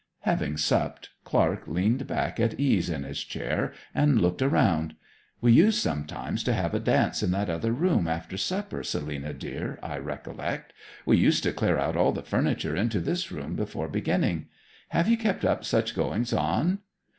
Having 0.21 0.57
supped, 0.57 1.09
Clark 1.23 1.67
leaned 1.67 2.07
back 2.07 2.39
at 2.39 2.59
ease 2.59 2.89
in 2.89 3.03
his 3.03 3.23
chair 3.23 3.71
and 3.93 4.19
looked 4.19 4.41
around. 4.41 4.95
'We 5.41 5.51
used 5.53 5.77
sometimes 5.77 6.43
to 6.45 6.53
have 6.53 6.73
a 6.73 6.79
dance 6.79 7.21
in 7.21 7.29
that 7.33 7.51
other 7.51 7.71
room 7.71 8.07
after 8.07 8.35
supper, 8.35 8.81
Selina 8.81 9.31
dear, 9.31 9.77
I 9.83 9.99
recollect. 9.99 10.73
We 11.05 11.17
used 11.17 11.43
to 11.43 11.53
clear 11.53 11.77
out 11.77 11.95
all 11.95 12.13
the 12.13 12.23
furniture 12.23 12.75
into 12.75 12.99
this 12.99 13.31
room 13.31 13.55
before 13.55 13.87
beginning. 13.89 14.47
Have 14.89 15.07
you 15.07 15.17
kept 15.17 15.45
up 15.45 15.63
such 15.63 15.93
goings 15.93 16.33
on?' 16.33 16.79